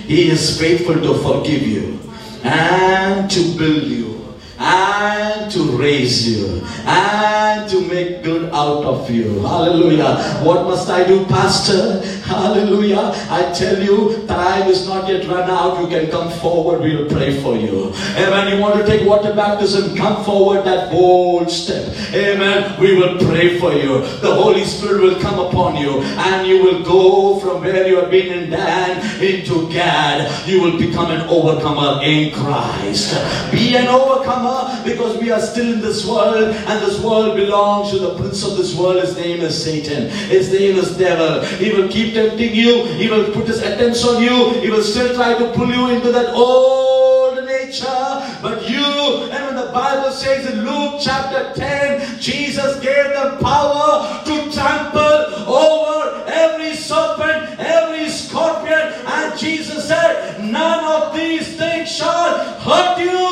[0.08, 2.00] He is faithful to forgive you
[2.44, 4.21] and to build you
[4.62, 9.40] and to raise you and to make good out of you.
[9.42, 10.16] Hallelujah.
[10.44, 12.00] What must I do, Pastor?
[12.24, 13.12] Hallelujah.
[13.30, 15.82] I tell you, time is not yet run out.
[15.82, 16.82] You can come forward.
[16.82, 17.94] We will pray for you.
[18.16, 18.54] Amen.
[18.54, 19.96] You want to take water baptism?
[19.96, 21.88] Come forward that bold step.
[22.14, 22.80] Amen.
[22.80, 24.00] We will pray for you.
[24.22, 28.12] The Holy Spirit will come upon you and you will go from where you have
[28.12, 30.48] been in Dan into Gad.
[30.48, 33.14] You will become an overcomer in Christ.
[33.52, 38.00] Be an overcomer because we are still in this world and this world belongs to
[38.00, 39.02] the prince of this world.
[39.02, 40.10] His name is Satan.
[40.10, 41.44] His name is devil.
[41.58, 42.86] He will keep tempting you.
[42.86, 44.54] He will put his attempts on you.
[44.62, 48.12] He will still try to pull you into that old nature.
[48.42, 48.86] But you,
[49.34, 55.24] and when the Bible says in Luke chapter 10, Jesus gave them power to trample
[55.50, 58.94] over every serpent, every scorpion.
[59.06, 63.31] And Jesus said, none of these things shall hurt you.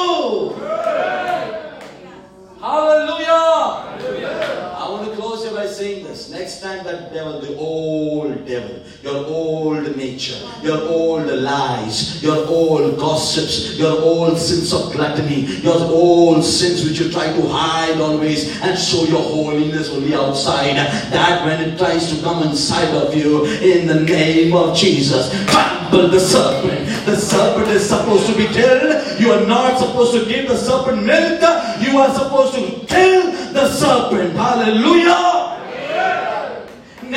[6.49, 12.97] Next time that devil, the old devil, your old nature, your old lies, your old
[12.97, 18.59] gossips, your old sins of gluttony, your old sins which you try to hide always
[18.63, 20.75] and show your holiness only outside,
[21.13, 26.07] that when it tries to come inside of you, in the name of Jesus, trample
[26.07, 27.05] the serpent.
[27.05, 29.21] The serpent is supposed to be killed.
[29.21, 31.41] You are not supposed to give the serpent milk.
[31.79, 34.33] You are supposed to kill the serpent.
[34.35, 35.28] Hallelujah.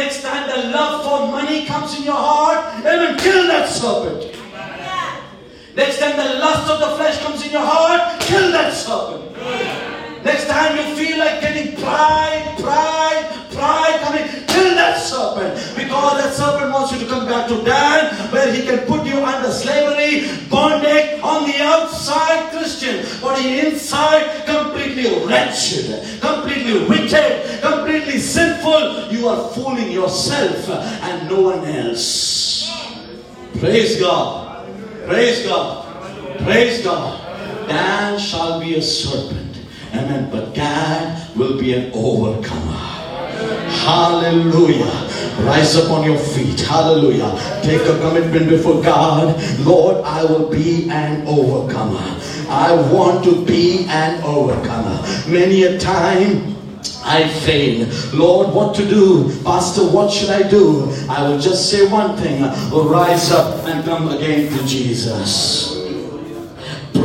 [0.02, 4.34] Next time the love for money comes in your heart, even kill that serpent.
[5.76, 9.30] Next time the lust of the flesh comes in your heart, kill that serpent.
[10.24, 13.21] Next time you feel like getting pride, pride,
[15.02, 15.54] serpent.
[15.76, 19.18] Because that serpent wants you to come back to Dan, where he can put you
[19.18, 29.12] under slavery, bondage, on the outside Christian, but inside completely wretched, completely wicked, completely sinful.
[29.12, 32.70] You are fooling yourself and no one else.
[33.58, 34.66] Praise God.
[35.06, 35.86] Praise God.
[36.38, 37.68] Praise God.
[37.68, 39.58] Dan shall be a serpent.
[39.94, 40.30] Amen.
[40.30, 42.91] But Gad will be an overcomer.
[43.84, 45.08] Hallelujah.
[45.44, 46.60] Rise up on your feet.
[46.60, 47.30] Hallelujah.
[47.62, 49.36] Take a commitment before God.
[49.60, 51.98] Lord, I will be an overcomer.
[52.48, 55.00] I want to be an overcomer.
[55.28, 56.54] Many a time
[57.04, 57.88] I fail.
[58.14, 59.42] Lord, what to do?
[59.42, 60.88] Pastor, what should I do?
[61.08, 62.42] I will just say one thing.
[62.70, 65.81] Rise up and come again to Jesus.